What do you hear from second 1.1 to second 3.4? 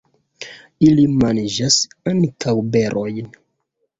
manĝas ankaŭ berojn.